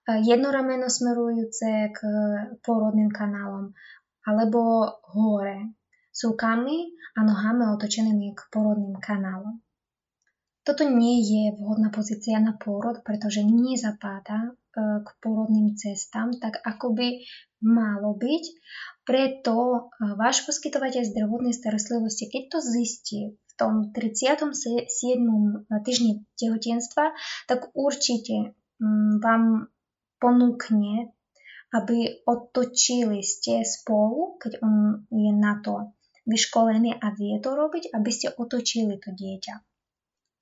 jedno 0.05 0.53
rameno 0.53 0.85
smerujúce 0.85 1.93
k 1.93 1.99
pôrodným 2.61 3.09
kanálom, 3.09 3.73
alebo 4.25 4.89
hore, 5.13 5.73
súkami 6.13 6.93
a 7.17 7.19
nohami 7.25 7.69
otočenými 7.73 8.37
k 8.37 8.41
porodným 8.53 8.97
kanálom. 9.01 9.59
Toto 10.65 10.81
nie 10.81 11.21
je 11.21 11.53
vhodná 11.61 11.93
pozícia 11.93 12.41
na 12.41 12.57
pôrod, 12.57 13.05
pretože 13.05 13.45
nezapáda 13.45 14.49
e, 14.49 14.51
k 15.05 15.09
porodným 15.21 15.77
cestám, 15.77 16.33
tak 16.41 16.57
ako 16.65 16.97
by 16.97 17.21
malo 17.61 18.17
byť. 18.17 18.43
Preto 19.05 19.53
e, 19.55 19.79
váš 20.17 20.43
poskytovateľ 20.49 21.05
zdravotnej 21.05 21.53
starostlivosti, 21.53 22.25
keď 22.25 22.43
to 22.49 22.57
zistí 22.59 23.19
v 23.37 23.53
tom 23.53 23.93
37. 23.93 24.89
týždni 25.85 26.25
tehotenstva, 26.35 27.13
tak 27.45 27.69
určite 27.77 28.57
mm, 28.81 29.21
vám 29.21 29.69
ponúkne, 30.17 31.13
aby 31.69 32.25
otočili 32.25 33.21
ste 33.21 33.61
spolu, 33.61 34.41
keď 34.41 34.65
on 34.65 35.05
je 35.13 35.31
na 35.37 35.61
to 35.61 35.93
vyškolený 36.25 36.97
a 36.97 37.13
vie 37.13 37.37
to 37.37 37.53
robiť, 37.53 37.93
aby 37.93 38.09
ste 38.09 38.33
otočili 38.33 38.97
to 38.97 39.13
dieťa. 39.13 39.74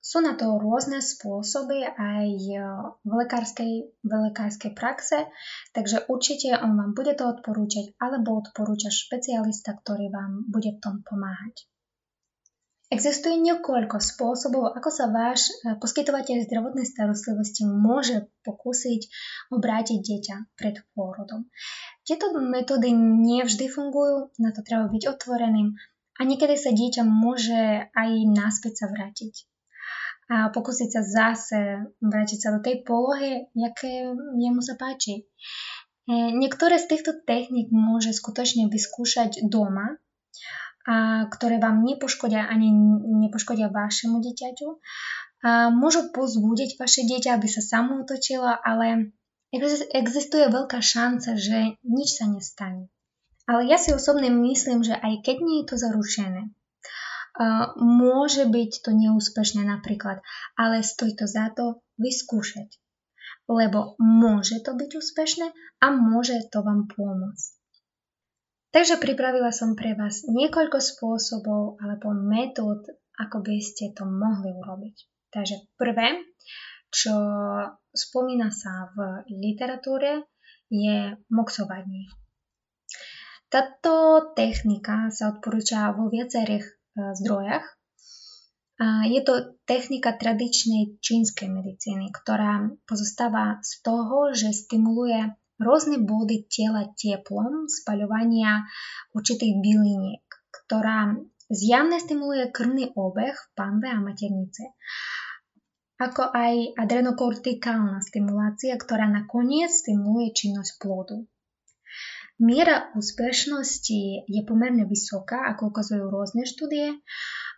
Sú 0.04 0.20
na 0.20 0.36
to 0.36 0.60
rôzne 0.60 1.00
spôsoby 1.00 1.80
aj 1.80 2.28
e, 2.28 2.60
v 3.08 3.12
lekárskej, 3.24 3.72
v 4.04 4.12
lekárskej 4.28 4.76
praxe, 4.76 5.24
takže 5.72 6.04
určite 6.12 6.52
on 6.60 6.76
vám 6.76 6.92
bude 6.92 7.16
to 7.16 7.24
odporúčať 7.24 7.96
alebo 7.96 8.36
odporúča 8.36 8.92
špecialista, 8.92 9.72
ktorý 9.72 10.12
vám 10.12 10.44
bude 10.52 10.76
v 10.76 10.82
tom 10.84 11.00
pomáhať. 11.08 11.64
Existuje 12.92 13.40
niekoľko 13.48 13.96
spôsobov, 13.96 14.76
ako 14.76 14.92
sa 14.92 15.08
váš 15.08 15.48
e, 15.64 15.72
poskytovateľ 15.80 16.52
zdravotnej 16.52 16.84
starostlivosti 16.84 17.64
môže 17.64 18.28
pokúsiť 18.44 19.08
obrátiť 19.56 20.04
dieťa 20.04 20.36
pred 20.52 20.84
pôrodom. 20.92 21.48
Tieto 22.04 22.28
metódy 22.36 22.92
nevždy 23.24 23.72
fungujú, 23.72 24.36
na 24.36 24.52
to 24.52 24.60
treba 24.60 24.84
byť 24.84 25.16
otvoreným 25.16 25.72
a 26.20 26.28
niekedy 26.28 26.60
sa 26.60 26.76
dieťa 26.76 27.08
môže 27.08 27.88
aj 27.88 28.10
náspäť 28.28 28.84
sa 28.84 28.92
vrátiť 28.92 29.48
a 30.30 30.48
pokúsiť 30.48 30.88
sa 30.88 31.02
zase 31.04 31.60
vrátiť 32.00 32.38
sa 32.40 32.48
do 32.56 32.60
tej 32.64 32.80
polohy, 32.80 33.48
aké 33.52 34.16
jemu 34.40 34.60
sa 34.64 34.74
páči. 34.80 35.20
E, 35.20 35.22
niektoré 36.32 36.80
z 36.80 36.96
týchto 36.96 37.12
techník 37.28 37.68
môže 37.68 38.16
skutočne 38.16 38.72
vyskúšať 38.72 39.44
doma, 39.48 40.00
a 40.84 41.24
ktoré 41.32 41.56
vám 41.56 41.80
nepoškodia 41.80 42.44
ani 42.44 42.68
nepoškodia 43.24 43.72
vašemu 43.72 44.20
dieťaťu. 44.20 44.68
A 45.44 45.68
môžu 45.72 46.12
pozbudiť 46.12 46.76
vaše 46.76 47.04
dieťa, 47.08 47.36
aby 47.36 47.48
sa 47.48 47.60
samo 47.64 48.04
otočilo, 48.04 48.48
ale 48.48 49.12
existuje 49.92 50.44
veľká 50.48 50.80
šanca, 50.80 51.36
že 51.36 51.80
nič 51.84 52.20
sa 52.20 52.28
nestane. 52.28 52.88
Ale 53.44 53.68
ja 53.68 53.76
si 53.76 53.92
osobne 53.92 54.32
myslím, 54.32 54.80
že 54.80 54.96
aj 54.96 55.20
keď 55.20 55.36
nie 55.44 55.56
je 55.64 55.68
to 55.68 55.76
zaručené, 55.76 56.48
môže 57.78 58.46
byť 58.46 58.70
to 58.86 58.90
neúspešné 58.94 59.66
napríklad, 59.66 60.22
ale 60.54 60.86
stojí 60.86 61.18
to 61.18 61.26
za 61.26 61.50
to 61.50 61.82
vyskúšať. 61.98 62.70
Lebo 63.50 63.98
môže 64.00 64.62
to 64.64 64.72
byť 64.72 64.90
úspešné 64.94 65.46
a 65.82 65.86
môže 65.92 66.38
to 66.48 66.64
vám 66.64 66.86
pomôcť. 66.88 67.52
Takže 68.74 68.98
pripravila 68.98 69.54
som 69.54 69.78
pre 69.78 69.94
vás 69.94 70.26
niekoľko 70.26 70.82
spôsobov 70.82 71.78
alebo 71.78 72.10
metód, 72.10 72.82
ako 73.14 73.46
by 73.46 73.62
ste 73.62 73.94
to 73.94 74.02
mohli 74.02 74.50
urobiť. 74.50 74.96
Takže 75.30 75.78
prvé, 75.78 76.18
čo 76.90 77.14
spomína 77.94 78.50
sa 78.50 78.90
v 78.94 79.26
literatúre, 79.30 80.26
je 80.70 81.14
moxovanie. 81.30 82.10
Táto 83.46 84.34
technika 84.34 85.06
sa 85.14 85.30
odporúča 85.30 85.94
vo 85.94 86.10
viacerých 86.10 86.66
e, 86.94 87.14
zdrojach. 87.18 87.66
Je 89.06 89.22
to 89.22 89.54
technika 89.70 90.18
tradičnej 90.18 90.98
čínskej 90.98 91.46
medicíny, 91.46 92.10
ktorá 92.10 92.74
pozostáva 92.90 93.62
z 93.62 93.86
toho, 93.86 94.34
že 94.34 94.50
stimuluje 94.50 95.30
rôzne 95.62 96.02
body 96.02 96.50
tela 96.50 96.82
teplom 96.98 97.70
spaľovania 97.70 98.66
určitých 99.14 99.62
byliniek, 99.62 100.26
ktorá 100.50 101.14
zjavne 101.46 102.02
stimuluje 102.02 102.50
krvný 102.50 102.90
obeh 102.98 103.38
v 103.38 103.48
panve 103.54 103.94
a 103.94 104.02
maternice 104.02 104.74
ako 105.94 106.26
aj 106.34 106.74
adrenokortikálna 106.74 108.02
stimulácia, 108.02 108.74
ktorá 108.74 109.06
nakoniec 109.06 109.70
stimuluje 109.70 110.34
činnosť 110.34 110.72
plodu. 110.82 111.22
Miera 112.42 112.90
úspešnosti 112.98 114.26
je 114.26 114.40
pomerne 114.42 114.82
vysoká, 114.90 115.54
ako 115.54 115.70
ukazujú 115.70 116.10
rôzne 116.10 116.42
štúdie, 116.42 116.98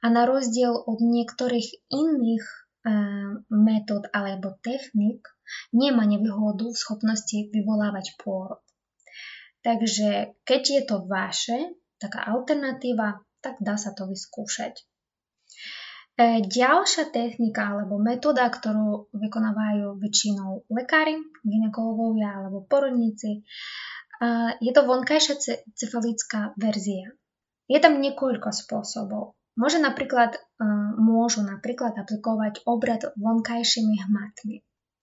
a 0.04 0.06
na 0.12 0.28
rozdiel 0.28 0.76
od 0.76 1.00
niektorých 1.00 1.88
iných 1.88 2.45
e, 2.45 2.59
metód 3.49 4.12
alebo 4.12 4.61
technik 4.61 5.25
nemá 5.73 6.04
nevýhodu 6.04 6.68
v 6.68 6.76
schopnosti 6.76 7.49
vyvolávať 7.49 8.21
pôrod. 8.21 8.61
Takže 9.64 10.37
keď 10.45 10.62
je 10.62 10.83
to 10.85 10.97
vaše, 11.09 11.59
taká 11.97 12.28
alternatíva, 12.28 13.25
tak 13.40 13.56
dá 13.64 13.80
sa 13.80 13.97
to 13.97 14.04
vyskúšať. 14.04 14.76
E, 16.21 16.45
ďalšia 16.45 17.09
technika 17.11 17.73
alebo 17.73 17.97
metóda, 17.97 18.45
ktorú 18.52 19.09
vykonávajú 19.16 19.97
väčšinou 20.00 20.68
lekári, 20.68 21.16
ginekologovia 21.45 22.45
alebo 22.45 22.68
porodníci, 22.68 23.40
Je 24.62 24.73
to 24.73 24.82
vonkajšia 24.87 25.35
cefalická 25.76 26.56
verzia. 26.56 27.12
Je 27.66 27.78
tam 27.82 27.99
niekoľko 27.99 28.54
spôsobov. 28.54 29.37
Môže 29.56 29.80
napríklad, 29.80 30.37
môžu 31.00 31.42
napríklad 31.42 31.96
aplikovať 31.96 32.62
obrad 32.68 33.08
vonkajšími 33.16 33.96
hmatmi. 34.04 34.56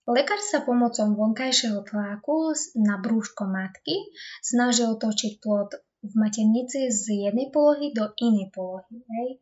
Lekár 0.04 0.38
sa 0.38 0.60
pomocou 0.60 1.16
vonkajšieho 1.16 1.80
tlaku 1.82 2.52
na 2.76 3.00
brúško 3.00 3.48
matky 3.48 4.12
snaží 4.44 4.84
otočiť 4.84 5.40
plod 5.40 5.74
v 6.04 6.12
maternici 6.20 6.92
z 6.92 7.28
jednej 7.28 7.48
polohy 7.48 7.96
do 7.96 8.12
inej 8.20 8.52
polohy. 8.52 9.00
Hej. 9.00 9.40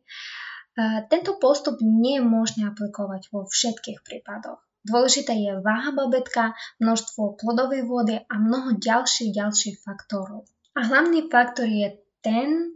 Tento 1.11 1.37
postup 1.37 1.77
nie 1.83 2.17
je 2.17 2.25
možné 2.25 2.71
aplikovať 2.71 3.29
vo 3.29 3.45
všetkých 3.45 4.01
prípadoch. 4.01 4.63
Dôležité 4.83 5.31
je 5.39 5.63
váha 5.63 5.95
babetka, 5.95 6.51
množstvo 6.83 7.39
plodovej 7.39 7.87
vody 7.87 8.19
a 8.19 8.35
mnoho 8.35 8.75
ďalších 8.75 9.31
ďalších 9.31 9.79
faktorov. 9.79 10.43
A 10.75 10.83
hlavný 10.83 11.31
faktor 11.31 11.71
je 11.71 12.03
ten, 12.19 12.75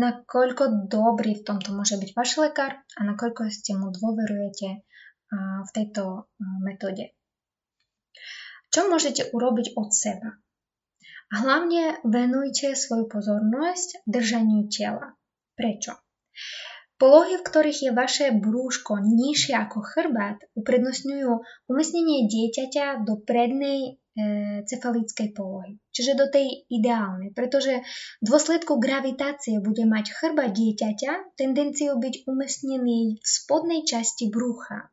nakoľko 0.00 0.92
dobrý 0.92 1.40
v 1.40 1.44
tomto 1.44 1.72
môže 1.72 1.96
byť 1.96 2.10
váš 2.12 2.36
lekár 2.36 2.76
a 2.76 3.00
nakoľko 3.00 3.48
ste 3.48 3.72
mu 3.80 3.88
dôverujete 3.88 4.84
v 5.64 5.70
tejto 5.72 6.28
metóde. 6.60 7.16
Čo 8.68 8.92
môžete 8.92 9.32
urobiť 9.32 9.72
od 9.80 9.88
seba? 9.88 10.36
Hlavne 11.32 11.98
venujte 12.04 12.76
svoju 12.76 13.08
pozornosť 13.08 14.04
držaniu 14.04 14.68
tela. 14.68 15.16
Prečo? 15.56 15.96
Polohy, 16.96 17.36
v 17.36 17.46
ktorých 17.46 17.80
je 17.86 17.92
vaše 17.92 18.26
brúško 18.32 19.04
nižšie 19.04 19.52
ako 19.52 19.84
chrbát, 19.84 20.40
uprednostňujú 20.56 21.32
umiestnenie 21.68 22.24
dieťaťa 22.24 23.04
do 23.04 23.20
prednej 23.20 23.80
e, 23.84 23.90
cefalickej 24.64 25.36
polohy, 25.36 25.76
čiže 25.92 26.16
do 26.16 26.32
tej 26.32 26.64
ideálnej, 26.72 27.36
pretože 27.36 27.84
v 28.20 28.24
dôsledku 28.24 28.80
gravitácie 28.80 29.60
bude 29.60 29.84
mať 29.84 30.16
chrba 30.16 30.48
dieťaťa 30.48 31.36
tendenciu 31.36 32.00
byť 32.00 32.24
umiestnený 32.24 33.20
v 33.20 33.26
spodnej 33.28 33.84
časti 33.84 34.32
brucha, 34.32 34.88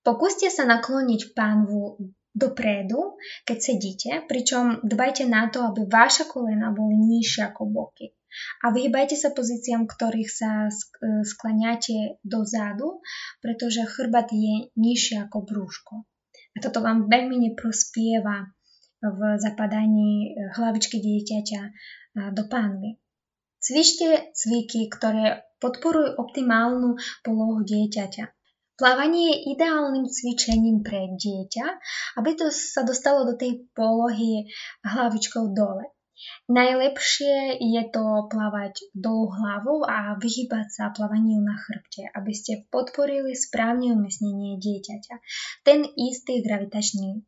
Pokúste 0.00 0.48
sa 0.48 0.64
nakloniť 0.64 1.36
pánvu 1.36 2.00
dopredu, 2.32 3.20
keď 3.44 3.58
sedíte, 3.60 4.10
pričom 4.24 4.80
dbajte 4.80 5.28
na 5.28 5.52
to, 5.52 5.60
aby 5.60 5.84
vaša 5.84 6.24
kolena 6.24 6.72
boli 6.72 6.96
nižšie 6.96 7.52
ako 7.52 7.68
boky. 7.68 8.16
A 8.64 8.70
vyhýbajte 8.70 9.16
sa 9.18 9.30
pozíciám, 9.34 9.88
ktorých 9.88 10.30
sa 10.30 10.68
sklaniate 11.24 12.20
dozadu, 12.22 13.02
pretože 13.42 13.86
chrbát 13.86 14.30
je 14.30 14.70
nižšie 14.76 15.26
ako 15.28 15.44
brúško. 15.46 15.94
A 16.54 16.58
toto 16.58 16.82
vám 16.82 17.06
veľmi 17.06 17.50
neprospieva 17.50 18.50
v 19.00 19.20
zapadaní 19.40 20.36
hlavičky 20.58 20.98
dieťaťa 20.98 21.62
do 22.34 22.44
pánvy. 22.50 22.98
Cvičte 23.60 24.32
cviky, 24.32 24.88
ktoré 24.88 25.44
podporujú 25.60 26.16
optimálnu 26.16 26.96
polohu 27.20 27.60
dieťaťa. 27.60 28.24
Plávanie 28.80 29.36
je 29.36 29.52
ideálnym 29.52 30.08
cvičením 30.08 30.80
pre 30.80 31.12
dieťa, 31.12 31.66
aby 32.16 32.32
to 32.32 32.48
sa 32.48 32.80
dostalo 32.80 33.28
do 33.28 33.36
tej 33.36 33.68
polohy 33.76 34.48
hlavičkou 34.80 35.52
dole. 35.52 35.84
Najlepšie 36.50 37.62
je 37.62 37.82
to 37.94 38.26
plávať 38.26 38.90
dolu 38.92 39.30
hlavou 39.30 39.86
a 39.86 40.18
vyhybať 40.18 40.66
sa 40.68 40.84
plávaniu 40.90 41.40
na 41.40 41.54
chrbte, 41.54 42.10
aby 42.12 42.32
ste 42.34 42.66
podporili 42.68 43.32
správne 43.38 43.94
umiestnenie 43.94 44.58
dieťaťa. 44.58 45.14
Ten 45.62 45.86
istý 45.96 46.42
gravitačný 46.42 47.22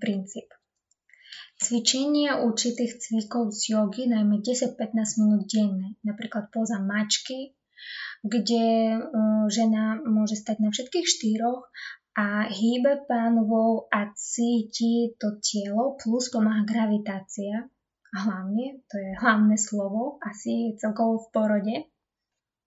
princíp. 0.00 0.48
Cvičenie 1.54 2.34
určitých 2.42 2.98
cvikov 2.98 3.54
z 3.54 3.78
jogy, 3.78 4.10
najmä 4.10 4.42
10-15 4.42 5.22
minút 5.22 5.46
denne, 5.46 5.94
napríklad 6.02 6.50
poza 6.50 6.82
mačky, 6.82 7.54
kde 8.26 8.98
žena 9.52 10.00
môže 10.02 10.40
stať 10.40 10.56
na 10.64 10.74
všetkých 10.74 11.06
štyroch 11.06 11.68
a 12.16 12.48
hýbe 12.48 13.06
pánvou 13.06 13.86
a 13.90 14.10
cíti 14.16 15.14
to 15.18 15.38
telo, 15.42 15.98
plus 16.00 16.30
pomáha 16.32 16.64
gravitácia. 16.64 17.70
Hlavne, 18.14 18.78
to 18.86 18.94
je 18.94 19.10
hlavné 19.18 19.58
slovo, 19.58 20.22
asi 20.22 20.78
celkovo 20.78 21.18
v 21.18 21.26
porode. 21.34 21.76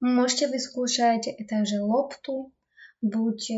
Môžete 0.03 0.51
vyskúšať 0.51 1.39
takže 1.47 1.79
loptu, 1.79 2.51
buď 2.99 3.39
e, 3.49 3.57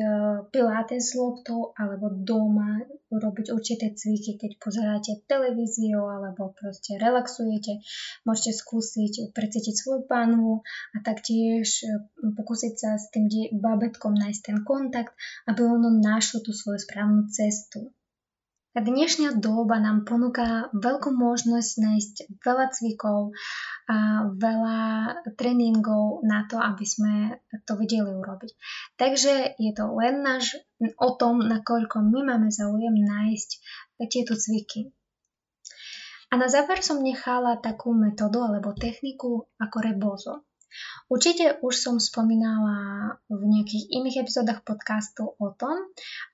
pilates 0.52 1.12
s 1.12 1.16
loptou, 1.16 1.72
alebo 1.74 2.12
doma 2.12 2.84
robiť 3.10 3.50
určité 3.56 3.96
cviky, 3.96 4.38
keď 4.38 4.52
pozeráte 4.60 5.26
televíziu 5.26 6.04
alebo 6.06 6.54
proste 6.54 7.00
relaxujete. 7.00 7.82
Môžete 8.28 8.52
skúsiť 8.54 9.34
precítiť 9.34 9.74
svoju 9.74 10.06
pánvu 10.06 10.62
a 10.94 10.98
taktiež 11.02 11.88
e, 11.88 12.06
pokúsiť 12.36 12.74
sa 12.76 13.00
s 13.00 13.10
tým 13.10 13.32
babetkom 13.56 14.14
nájsť 14.14 14.42
ten 14.44 14.58
kontakt, 14.68 15.16
aby 15.48 15.64
ono 15.64 15.90
našlo 15.90 16.44
tú 16.44 16.52
svoju 16.52 16.80
správnu 16.84 17.32
cestu. 17.32 17.96
Dnešná 18.70 19.42
doba 19.42 19.82
nám 19.82 20.06
ponúka 20.06 20.70
veľkú 20.78 21.10
možnosť 21.10 21.72
nájsť 21.82 22.16
veľa 22.38 22.66
cvikov 22.70 23.34
a 23.90 24.30
veľa 24.30 24.80
tréningov 25.34 26.22
na 26.22 26.46
to, 26.46 26.62
aby 26.62 26.86
sme 26.86 27.42
to 27.66 27.74
vedeli 27.74 28.14
urobiť. 28.14 28.54
Takže 28.94 29.58
je 29.58 29.72
to 29.74 29.90
len 29.98 30.22
náš 30.22 30.54
o 31.02 31.10
tom, 31.18 31.42
nakoľko 31.42 31.98
my 32.14 32.22
máme 32.30 32.54
záujem 32.54 32.94
nájsť 32.94 33.50
tieto 34.06 34.38
cviky. 34.38 34.94
A 36.30 36.38
na 36.38 36.46
záver 36.46 36.86
som 36.86 37.02
nechala 37.02 37.58
takú 37.58 37.98
metódu 37.98 38.46
alebo 38.46 38.78
techniku 38.78 39.50
ako 39.58 39.78
rebozo. 39.82 40.46
Určite 41.10 41.58
už 41.66 41.74
som 41.74 41.96
spomínala 41.98 43.18
v 43.28 43.42
nejakých 43.44 43.90
iných 43.90 44.28
epizódach 44.28 44.62
podcastu 44.62 45.34
o 45.38 45.48
tom, 45.58 45.78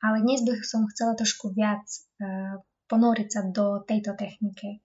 ale 0.04 0.22
dnes 0.22 0.44
by 0.44 0.60
som 0.62 0.86
chcela 0.92 1.16
trošku 1.16 1.56
viac 1.56 1.84
uh, 2.20 2.60
ponoriť 2.92 3.28
sa 3.32 3.42
do 3.48 3.82
tejto 3.82 4.14
techniky. 4.14 4.84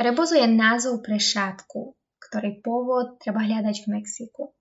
Rebozo 0.00 0.36
je 0.36 0.48
názov 0.48 1.04
pre 1.04 1.20
šátku, 1.20 1.96
ktorý 2.20 2.60
pôvod 2.64 3.20
treba 3.20 3.44
hľadať 3.44 3.76
v 3.84 4.00
Mexiku. 4.00 4.56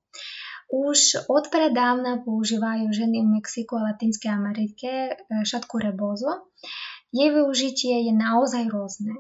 Už 0.70 1.26
od 1.32 1.50
používajú 1.50 2.94
ženy 2.94 3.26
v 3.26 3.42
Mexiku 3.42 3.82
a 3.82 3.90
Latinskej 3.90 4.30
Amerike 4.30 4.90
e, 4.90 5.12
šatku 5.42 5.82
rebozo. 5.82 6.54
Jej 7.10 7.34
využitie 7.34 8.06
je 8.06 8.14
naozaj 8.14 8.70
rôzne. 8.70 9.18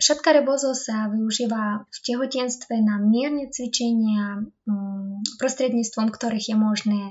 Šatka 0.00 0.36
rebozo 0.36 0.76
sa 0.76 1.08
využíva 1.08 1.88
v 1.88 1.98
tehotenstve 2.04 2.76
na 2.84 3.00
mierne 3.00 3.48
cvičenia, 3.48 4.44
mm, 4.68 5.40
prostredníctvom 5.40 6.12
ktorých 6.12 6.52
je 6.52 6.56
možné 6.60 7.02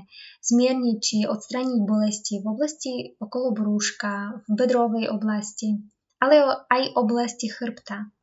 zmierniť 0.46 0.96
či 1.02 1.16
odstraniť 1.26 1.80
bolesti 1.82 2.38
v 2.38 2.46
oblasti 2.46 2.92
okolo 3.18 3.50
brúška, 3.50 4.46
v 4.46 4.52
bedrovej 4.54 5.10
oblasti, 5.10 5.82
ale 6.22 6.64
aj 6.70 6.94
oblasti 6.94 7.50
chrbta. 7.50 8.14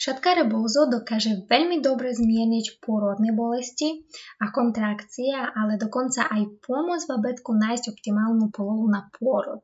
Šatka 0.00 0.34
rebozo 0.34 0.88
dokáže 0.88 1.44
veľmi 1.46 1.84
dobre 1.84 2.10
zmierniť 2.16 2.80
pôrodné 2.80 3.36
bolesti 3.36 4.02
a 4.40 4.48
kontrakcie, 4.48 5.30
ale 5.30 5.76
dokonca 5.76 6.26
aj 6.26 6.58
pomôcť 6.64 7.06
babetku 7.06 7.52
nájsť 7.52 7.94
optimálnu 7.94 8.48
polohu 8.48 8.88
na 8.88 9.06
pôrod. 9.12 9.62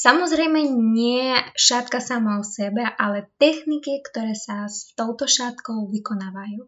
Samozrejme 0.00 0.64
nie 0.96 1.36
šatka 1.58 2.00
sama 2.00 2.40
o 2.40 2.44
sebe, 2.44 2.86
ale 2.96 3.28
techniky, 3.36 4.00
ktoré 4.00 4.32
sa 4.32 4.64
s 4.64 4.96
touto 4.96 5.28
šatkou 5.28 5.92
vykonávajú. 5.92 6.64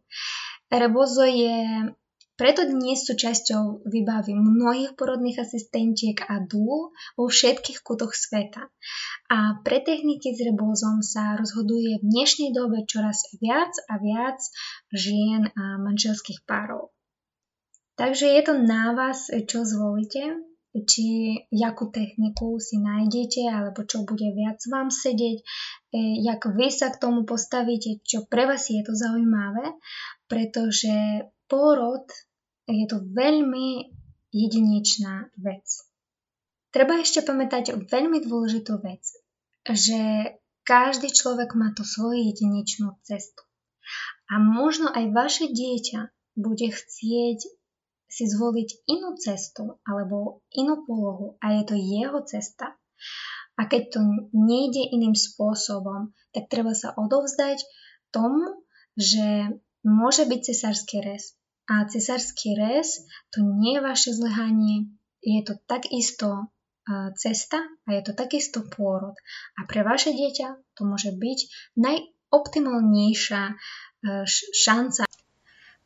Rebozo 0.68 1.24
je 1.24 1.88
preto 2.32 2.64
dnes 2.64 3.04
súčasťou 3.04 3.86
výbavy 3.86 4.32
mnohých 4.32 4.96
porodných 4.96 5.44
asistentiek 5.44 6.16
a 6.26 6.40
dúl 6.42 6.90
vo 7.14 7.24
všetkých 7.28 7.84
kutoch 7.84 8.16
sveta. 8.16 8.66
A 9.30 9.60
pre 9.62 9.84
techniky 9.84 10.34
s 10.34 10.40
rebozom 10.42 11.04
sa 11.04 11.36
rozhoduje 11.38 12.00
v 12.00 12.08
dnešnej 12.08 12.50
dobe 12.56 12.88
čoraz 12.88 13.28
viac 13.38 13.72
a 13.88 14.00
viac 14.00 14.40
žien 14.90 15.54
a 15.54 15.80
manželských 15.80 16.42
párov. 16.48 16.90
Takže 18.00 18.26
je 18.26 18.42
to 18.42 18.54
na 18.58 18.96
vás, 18.96 19.28
čo 19.28 19.62
zvolíte 19.62 20.51
či 20.72 21.36
jakú 21.52 21.92
techniku 21.92 22.56
si 22.56 22.80
nájdete, 22.80 23.44
alebo 23.52 23.84
čo 23.84 24.08
bude 24.08 24.32
viac 24.32 24.56
vám 24.72 24.88
sedieť, 24.88 25.38
e, 25.38 25.44
jak 26.24 26.48
vy 26.48 26.72
sa 26.72 26.88
k 26.88 27.00
tomu 27.00 27.28
postavíte, 27.28 28.00
čo 28.00 28.24
pre 28.24 28.48
vás 28.48 28.72
je 28.72 28.80
to 28.80 28.96
zaujímavé, 28.96 29.76
pretože 30.32 31.28
pôrod 31.44 32.08
je 32.64 32.88
to 32.88 33.04
veľmi 33.04 33.92
jedinečná 34.32 35.28
vec. 35.36 35.64
Treba 36.72 37.04
ešte 37.04 37.20
pamätať 37.20 37.76
veľmi 37.92 38.24
dôležitú 38.24 38.80
vec, 38.80 39.04
že 39.68 40.00
každý 40.64 41.12
človek 41.12 41.52
má 41.52 41.76
tú 41.76 41.84
svoju 41.84 42.32
jedinečnú 42.32 42.96
cestu. 43.04 43.44
A 44.32 44.40
možno 44.40 44.88
aj 44.88 45.12
vaše 45.12 45.46
dieťa 45.52 46.08
bude 46.40 46.72
chcieť 46.72 47.44
si 48.12 48.28
zvoliť 48.28 48.92
inú 48.92 49.16
cestu 49.16 49.80
alebo 49.88 50.44
inú 50.52 50.84
polohu 50.84 51.40
a 51.40 51.56
je 51.56 51.62
to 51.64 51.76
jeho 51.80 52.20
cesta. 52.28 52.76
A 53.56 53.64
keď 53.64 53.96
to 53.96 54.00
nejde 54.36 54.92
iným 54.92 55.16
spôsobom, 55.16 56.12
tak 56.36 56.52
treba 56.52 56.76
sa 56.76 56.92
odovzdať 56.92 57.64
tomu, 58.12 58.68
že 59.00 59.56
môže 59.80 60.28
byť 60.28 60.40
cesársky 60.44 61.00
rez. 61.00 61.32
A 61.72 61.88
cesársky 61.88 62.52
rez 62.52 63.00
to 63.32 63.40
nie 63.40 63.80
je 63.80 63.86
vaše 63.86 64.10
zlyhanie, 64.12 64.92
je 65.24 65.40
to 65.46 65.56
takisto 65.64 66.52
cesta 67.16 67.62
a 67.86 67.88
je 67.94 68.02
to 68.02 68.12
takisto 68.12 68.66
pôrod. 68.66 69.14
A 69.56 69.64
pre 69.70 69.86
vaše 69.86 70.10
dieťa 70.12 70.74
to 70.74 70.82
môže 70.82 71.14
byť 71.14 71.38
najoptimálnejšia 71.78 73.54
šanca. 74.52 75.06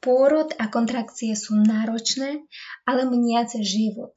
Pôrod 0.07 0.55
a 0.55 0.71
kontrakcie 0.71 1.35
sú 1.35 1.59
náročné, 1.59 2.47
ale 2.87 3.11
meniace 3.11 3.59
život. 3.59 4.15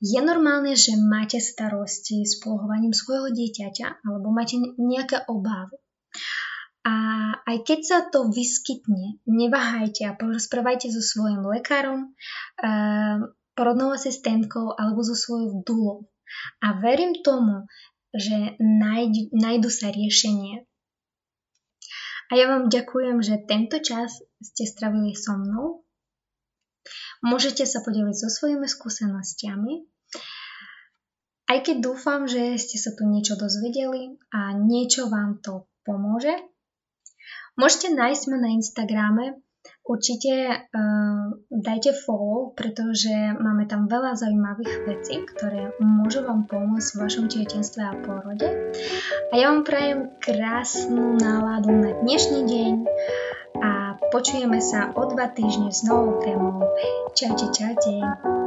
Je 0.00 0.16
normálne, 0.24 0.72
že 0.72 0.96
máte 0.96 1.36
starosti 1.36 2.24
s 2.24 2.40
polohovaním 2.40 2.96
svojho 2.96 3.28
dieťaťa 3.36 4.08
alebo 4.08 4.32
máte 4.32 4.56
nejaké 4.80 5.28
obavy. 5.28 5.76
A 6.88 6.94
aj 7.44 7.56
keď 7.68 7.80
sa 7.84 7.98
to 8.08 8.32
vyskytne, 8.32 9.20
neváhajte 9.28 10.08
a 10.08 10.16
porozprávajte 10.16 10.88
so 10.88 11.04
svojím 11.04 11.44
lekárom, 11.44 12.16
porodnou 13.52 13.92
asistentkou 13.92 14.72
alebo 14.72 15.04
so 15.04 15.12
svojou 15.12 15.60
dulou. 15.66 16.08
A 16.64 16.80
verím 16.80 17.20
tomu, 17.20 17.68
že 18.16 18.56
nájdu 19.34 19.68
sa 19.68 19.92
riešenie. 19.92 20.64
A 22.28 22.36
ja 22.36 22.44
vám 22.52 22.68
ďakujem, 22.68 23.24
že 23.24 23.44
tento 23.48 23.80
čas 23.80 24.20
ste 24.44 24.68
stravili 24.68 25.16
so 25.16 25.32
mnou. 25.32 25.88
Môžete 27.24 27.64
sa 27.64 27.80
podeliť 27.80 28.16
so 28.16 28.28
svojimi 28.28 28.68
skúsenostiami. 28.68 29.74
Aj 31.48 31.58
keď 31.64 31.76
dúfam, 31.80 32.28
že 32.28 32.60
ste 32.60 32.76
sa 32.76 32.92
tu 32.92 33.08
niečo 33.08 33.40
dozvedeli 33.40 34.20
a 34.28 34.52
niečo 34.52 35.08
vám 35.08 35.40
to 35.40 35.64
pomôže, 35.88 36.36
môžete 37.56 37.96
nájsť 37.96 38.22
ma 38.28 38.36
na 38.36 38.50
Instagrame 38.52 39.40
Určite 39.88 40.32
uh, 40.52 41.24
dajte 41.48 41.96
follow, 41.96 42.52
pretože 42.52 43.10
máme 43.40 43.64
tam 43.64 43.88
veľa 43.88 44.20
zaujímavých 44.20 44.74
vecí, 44.84 45.24
ktoré 45.24 45.72
môžu 45.80 46.28
vám 46.28 46.44
pomôcť 46.44 46.88
v 46.92 47.00
vašom 47.00 47.26
tehotenstve 47.32 47.80
a 47.80 47.96
porode. 47.96 48.48
A 49.28 49.34
ja 49.34 49.48
vám 49.48 49.64
prajem 49.64 50.12
krásnu 50.20 51.16
náladu 51.16 51.72
na 51.72 51.96
dnešný 52.04 52.40
deň 52.44 52.72
a 53.64 53.70
počujeme 54.12 54.60
sa 54.60 54.92
o 54.92 55.08
dva 55.08 55.32
týždne 55.32 55.72
s 55.72 55.82
novou 55.88 56.20
témou. 56.20 56.68
Čaute, 57.16 57.48
čaute. 57.50 58.37